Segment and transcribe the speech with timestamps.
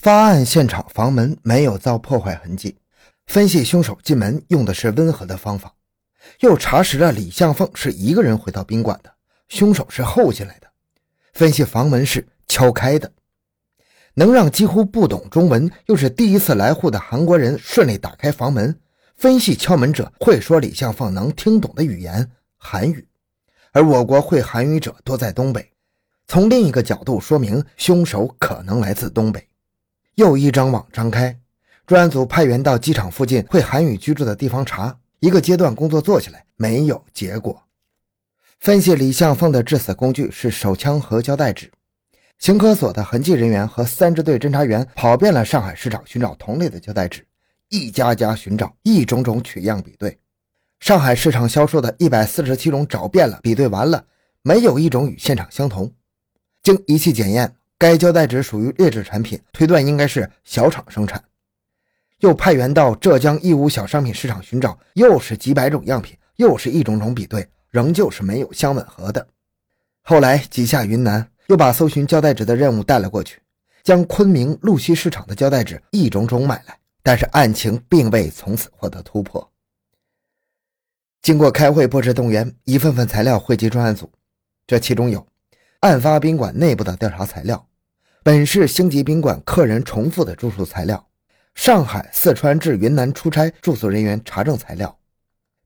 [0.00, 2.74] 发案现场房门没有遭破坏痕迹，
[3.26, 5.74] 分析凶手进门用的是温和的方法，
[6.40, 9.12] 又查实了李向凤是一个人回到宾馆的，
[9.50, 10.66] 凶手是后进来的。
[11.34, 13.12] 分析房门是敲开的，
[14.14, 18.80] 能让几乎不懂中文又是第一次来沪的韩国人顺利打开房门。
[19.18, 22.26] 分析敲门者会说李向凤能听懂的语言
[22.56, 23.06] 韩语，
[23.72, 25.70] 而我国会韩语者多在东北。
[26.26, 29.46] 从另一个角度说明，凶手可能来自东北。
[30.20, 31.34] 又一张网张开，
[31.86, 37.62] 专案组派员到机场附近会韩语居住的地方查，一个阶段工作做起来没有结果。
[38.58, 41.72] 分析李向凤的致死工具是手枪和胶带纸，
[42.38, 47.26] 刑科所的痕迹人员和三支队侦查员跑遍了上海市场寻找同类的胶带纸，
[47.70, 50.18] 一家家寻找，一种种取样比对，
[50.80, 54.04] 上海市场销售的一百四十七种找遍了，比对完了，
[54.42, 55.90] 没有一种与现场相同。
[56.62, 61.24] 经仪器检验，该胶带纸属于劣质产品，推断应该是小厂生产。
[62.18, 69.26] 又派员到浙江义乌小商品市场寻找，又是几百种样品，又是一种种比对，仍旧是没有相吻合的。
[70.02, 73.40] 后来几下云南，又把搜寻胶带纸的任务带了过去，
[73.82, 79.50] 将昆明路西市场的胶带纸一种种买来，但是案情并未从此获得突破。
[81.22, 84.12] 经过开会布置动员，一份份材料汇集专案组，
[84.66, 85.26] 这其中有。
[85.80, 87.66] 案发宾馆内部的调查材料，
[88.22, 91.08] 本市星级宾馆客人重复的住宿材料，
[91.54, 94.94] 上海、四川至云南出差住宿人员查证材料，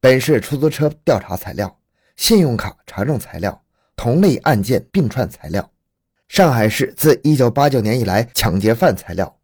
[0.00, 1.78] 本市出租车调查材料，
[2.16, 3.62] 信用卡查证材料，
[3.94, 5.70] 同类案件并串材料，
[6.26, 9.38] 上海市自1989年以来抢劫犯材料，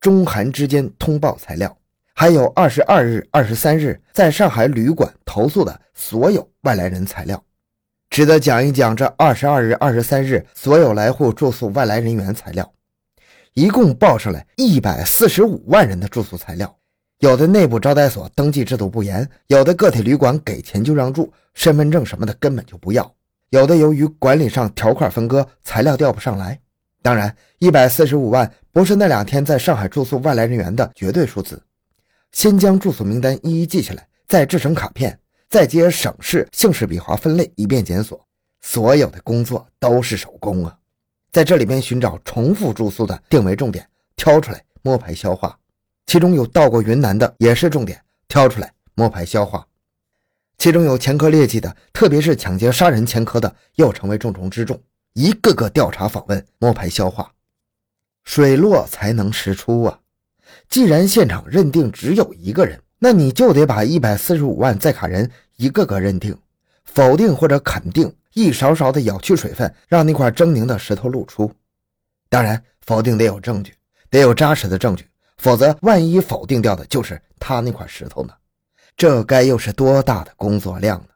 [0.00, 1.76] 中韩之间通报材料，
[2.14, 7.44] 还有22日、23日在上海旅馆投诉的所有外来人材料。
[8.14, 12.72] 值得讲一讲这二十二日、二十三日所有来沪住宿外来人员材料，
[13.54, 16.72] 一共报上来一百四十五万人的住宿材料。
[17.18, 23.12] 有的内部招待所登记制度不严，有的个体旅馆给钱就让住，身份证什么的根本就不要。
[23.50, 26.56] 有的由于管理上条块分割，材料调不上来。
[27.02, 31.60] 当然，一百四十五万不是那两天在上海住宿外来人员的绝对数字。
[32.30, 35.18] 先将住宿名单一一记下来，再制成卡片。
[35.54, 38.20] 再接省市姓氏笔划分类，以便检索。
[38.62, 40.76] 所有的工作都是手工啊，
[41.30, 45.56] 在这里边寻找重复住宿的，定为重点，挑出来摸排消化。
[46.06, 49.64] 其中有到过云南的，也是重点，挑出来摸排消化。
[50.58, 54.82] 其中有前科劣迹的，特别是抢劫杀人前科的，又成为重中之重，
[55.12, 57.32] 一个个调查访问，摸排消化。
[58.24, 60.00] 水落才能石出啊！
[60.68, 65.30] 既然现场认定只有一个人，那你就得把一百四十五万在卡人。
[65.56, 66.34] 一个个认定、
[66.84, 71.52] 否定或者肯定，一勺勺的舀去水分，让那块狰狞的石头露出。
[72.30, 73.74] 当然，否定得有证据，
[74.08, 75.06] 得有扎实的证据，
[75.36, 78.32] 否则万一否定掉的就是他那块石头呢？
[78.96, 81.08] 这该又是多大的工作量呢？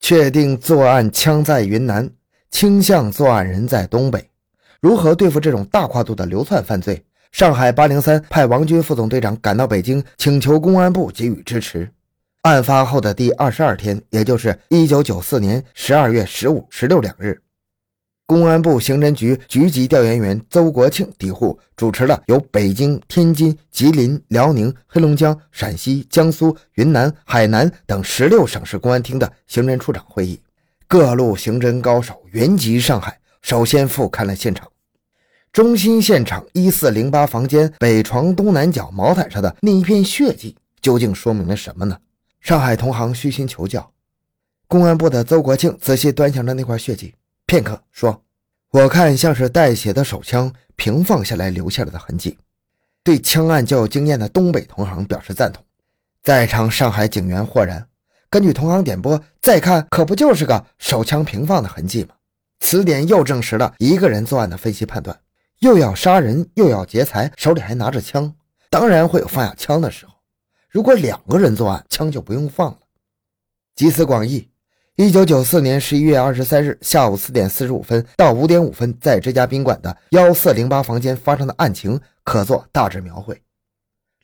[0.00, 2.10] 确定作案枪在云南，
[2.50, 4.28] 倾向作案人在东北，
[4.80, 7.02] 如何对付这种大跨度的流窜犯罪？
[7.32, 11.90] 上海八零三派王军副总队长赶到北京，请求公安部给予支持。
[12.42, 17.40] 案发后的第二十二天，也就是一九九四年十二月十五、十六两日，
[18.26, 30.38] 公安部刑侦局局级调研员邹国庆抵沪，主持了由北京、天津、吉林、辽宁、黑龙江、陕西、江苏、云南、海南等十六省市公安厅的刑侦处长会议，
[30.86, 34.68] 各路刑侦高手云集上海，首先复勘了现场。
[35.52, 41.98] 中心现场一四零八房间北床东南角毛毯上的那一片血迹，究竟说明了什么呢？
[42.40, 43.92] 上海同行虚心求教，
[44.66, 47.14] 公安部的邹国庆仔细端详着那块血迹，
[47.44, 48.22] 片刻说
[48.72, 52.38] ：“我看像是带血的手枪平放下来留下来的痕迹。”
[53.04, 55.62] 对枪案较有经验的东北同行表示赞同。
[56.22, 57.86] 在场上海警员豁然，
[58.30, 62.14] 根据同行点拨，再看可不就是个手枪平放的痕迹吗？
[62.60, 65.18] 此点又证实了一个人作案的分析判断：
[65.62, 68.34] 又要杀人又要劫财，手里还拿着枪，
[68.68, 70.12] 当然会有放下枪的时候。
[70.68, 72.78] 如果两个人作案，枪就不用放了。
[73.76, 74.50] 集思广益，
[74.96, 83.40] 一九九四年十一月二十三日下午四点四十五分到五点五分，在这家宾馆的幺四零八房间发生的案情，可做大致描绘。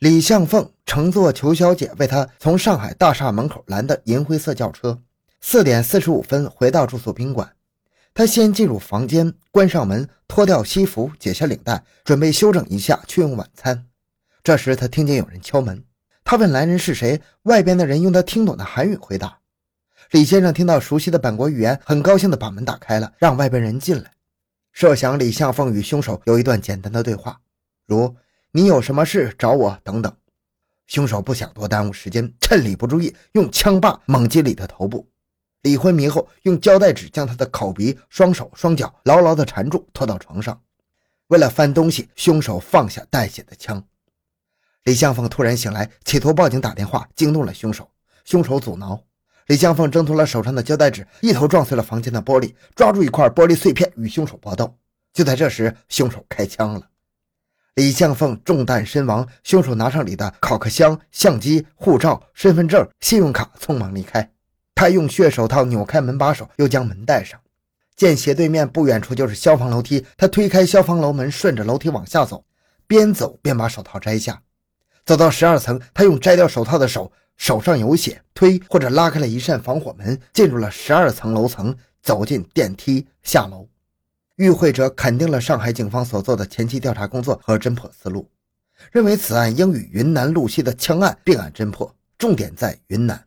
[0.00, 5.00] 李向凤乘坐裘小姐为他从上海大厦门口拦的银灰色轿车，
[5.40, 7.52] 四点四十五分回到住宿宾馆。
[8.18, 13.86] 他先进入房间，关上门，脱掉西服，解下领带，准备休整一下去用晚餐。
[14.42, 15.84] 这时，他听见有人敲门。
[16.24, 19.38] 他问来人是谁，外边的人用他听懂的韩语回答。
[20.10, 24.10] 李先生听到熟悉的本国语言，很高兴地把门打开了，让外边人进来。
[24.72, 27.38] 设想李向凤与凶手有一段简单的对话，
[27.86, 28.16] 如
[28.50, 30.12] “你有什么事找我”等等。
[30.88, 35.06] 凶手不想多耽误时间，趁李不注意，用枪把猛击李的头部。
[35.62, 40.60] 李昏迷后，用胶带纸将他的口鼻、双手、双脚牢牢地缠住，拖到床上。
[41.26, 43.82] 为了翻东西，凶手放下带血的枪。
[44.84, 47.90] 李向凤突然醒来，企图报警打电话，惊动了凶手。
[48.24, 49.02] 凶手阻挠，
[49.48, 54.78] 李向凤挣脱了手上的胶带纸，一头撞碎了房间的玻璃，抓住一块玻璃碎片与凶手搏斗。
[55.12, 56.82] 就在这时，凶手开枪了。
[57.74, 59.26] 李向凤中弹身亡。
[59.42, 64.30] 凶手拿上李的考克箱、相机、护照、身份证、信用卡，匆忙离开。
[64.78, 67.36] 他用血手套扭开门把手，又将门带上。
[67.96, 72.44] 见斜对面不远处就是消防楼梯，他推开消防楼门，顺着楼梯往下走，
[72.86, 74.40] 边走边把手套摘下。
[75.04, 83.68] 走到十二层，他用摘掉手套的手手上有血，推或者拉开了一扇防火门，进入了十二层楼层，走进电梯下楼。
[84.36, 88.30] 与会者肯定了上海警方所做的前期调查工作和侦破思路，
[88.92, 93.24] 认为此案应与云南路西的枪案并案侦破，重点在云南。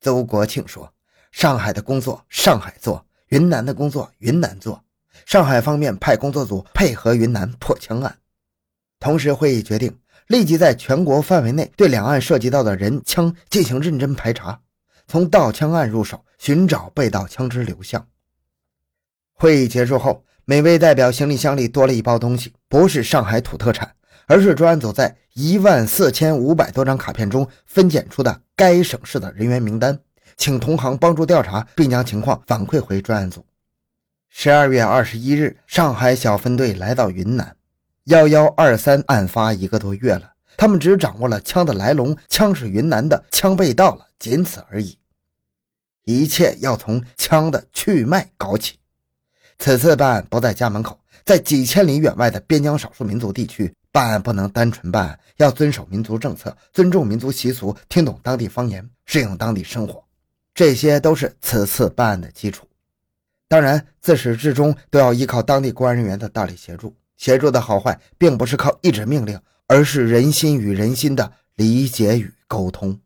[0.00, 0.92] 邹国庆说
[1.32, 4.84] ：“上海的工作上海做。”云南的工作，云南做。
[5.24, 8.18] 上海方面派工作组配合云南破枪案。
[9.00, 9.98] 同时，会议决定
[10.28, 14.60] 立即在全国范围内对两岸涉及到的人枪进行认真排查，
[15.08, 18.06] 从盗枪案入手，寻找被盗枪支流向。
[19.32, 23.96] 会议结束后，每位代表行李箱里多了一包东西，不是上海土特产，
[24.26, 29.98] 而是专案组在一万四千五百多张卡片中分拣出的该省市的人员名单。
[30.38, 33.44] 请同行帮助调查，并将情况反馈回专案组。
[34.30, 37.54] 十二月二十一日，上海小分队来到云南。
[38.04, 44.98] 幺幺二三案发一个多月了，他们只掌握了枪的来龙，枪是云南的，枪被盗了，仅此而已。
[46.04, 48.78] 一切要从枪的去脉搞起。
[49.58, 60.04] 此次办案不在家门口，在几千里远外的边疆少数民族地区办案，不能单纯办案，要遵守民族政策，尊重民族习俗，听懂当地方言，适应当地生活。
[60.54, 62.66] 这些都是此次办案的基础，
[63.48, 66.94] 当然自始至终都要依靠当地公安人员的大力协助。
[67.16, 73.00] 协助的好坏，并不是靠一纸命令，而是人心与人心的理解与沟通。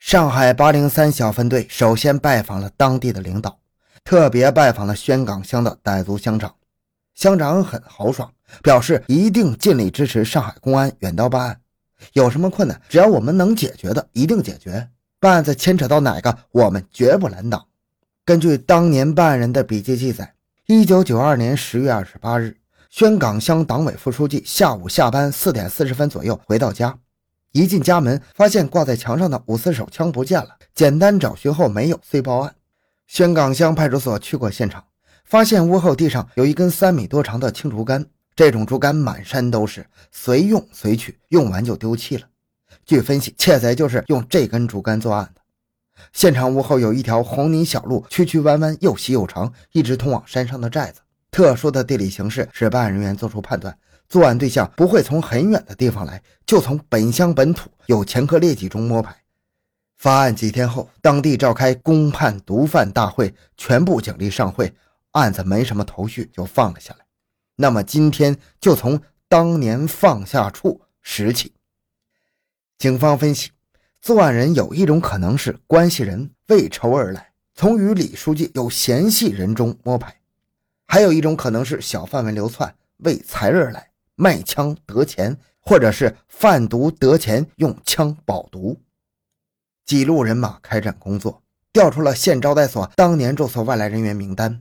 [0.00, 3.60] 上海八零三小分队首先拜访了当地的领导，
[4.02, 6.55] 特别拜访了宣岗乡的傣族乡长。
[7.16, 8.30] 乡长很豪爽，
[8.62, 11.60] 表示一定尽力支持上海公安远道办案，
[12.12, 14.90] 有什么困难，只要我们能解决的，一定解决。
[15.18, 17.64] 办案子牵扯到哪个，我们绝不拦挡。
[18.26, 20.34] 根据当年办案人的笔记记载，
[20.66, 22.58] 一九九二年十月二十八日，
[22.90, 26.98] 宣岗乡党委副书记下午下班四点四十分左右回到家，
[27.52, 30.50] 一进家门，发现挂在墙上的五四手枪不见了。
[30.74, 32.54] 简单找寻后没有，遂报案。
[33.06, 34.84] 宣岗乡派出所去过现场，
[35.26, 38.06] 发现屋后地上有一根三米多长的青竹竿，
[38.36, 42.22] 这种竹竿满山都是，随用随取，用完就丢弃了。
[42.84, 45.40] 据分析，窃贼就是用这根竹竿作案的。
[46.12, 51.00] 现场屋后有一条红泥小路，曲曲弯弯，又细又长，一直通往山上的寨子。
[51.32, 53.76] 特殊的地理形势使办案人员做出判断：
[54.08, 59.16] 作案对象不会从很远的地方来，就从本乡本土有前科劣迹中摸排。
[59.96, 64.72] 发案几天后，当地召开公判毒贩大会，全部警力上会，
[65.16, 67.06] 案子没什么头绪，就放了下来。
[67.56, 71.54] 那么今天就从当年放下处拾起。
[72.76, 73.50] 警方分析，
[74.02, 80.10] 作案人有一种可能是关系人为仇而来，从与李书记有嫌隙人中摸排；
[80.86, 88.78] 还有一种可能是小范围流窜，为财而来，卖枪得钱，或者是贩毒得钱用枪保毒。
[89.86, 94.60] 几路人马开展工作，调出了县招待所当年住宿外来人员名单。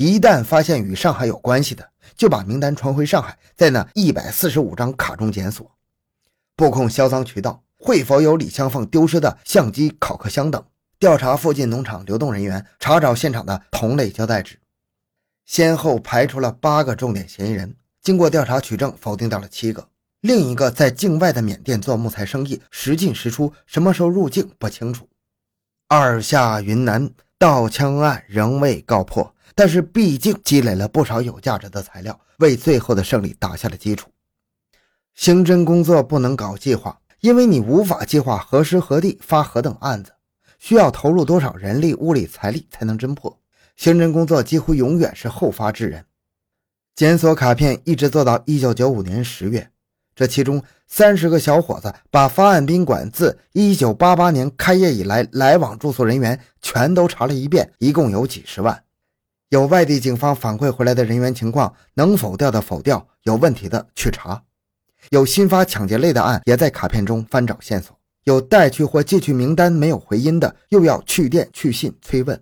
[0.00, 5.70] 一旦发现与上海有关系的，就把名单传回上海，在那一百四十五张卡中检索。
[6.56, 10.64] 布控销赃渠道，会否有李香凤丢失的相机、考克箱等？
[10.98, 14.58] 调查附近农场流动人员，查找现场的同类胶带纸。
[15.44, 19.86] 先后排除了八个重点嫌疑人，经过调查取证，否定掉了七个。
[20.22, 25.06] 另一个在境外的缅甸做木材生意，时进时出，什么时候入境不清楚。
[25.88, 34.08] 二下云南盗枪案仍未告破，但是毕竟积累了不少有价值的材料，为最后的胜利打下了基础。
[35.14, 40.12] 刑侦工作不能搞计划，因为你无法计划何时何地发何等案子，
[40.58, 43.38] 需要投入多少人力、物力、财力才能侦破。
[43.76, 46.06] 刑侦工作几乎永远是后发制人。
[46.94, 49.70] 检索卡片一直做到一九九五年十月，
[50.14, 58.82] 这其中三十个小伙子把发案宾馆自一九八八年开业以来来往住宿人员全都查了一遍，一共有几十万。
[59.50, 64.44] 有外地警方反馈回来的人员情况，能否调的否调，有问题的去查。
[65.10, 67.98] 有新发抢劫类的案，也在卡片中翻找线索。
[68.22, 72.40] 有带去或寄去名单没有回音的，又要去电去信催问。